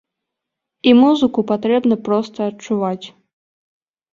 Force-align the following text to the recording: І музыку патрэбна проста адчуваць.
І 0.91 0.93
музыку 1.01 1.39
патрэбна 1.51 1.95
проста 2.07 2.39
адчуваць. 2.53 3.07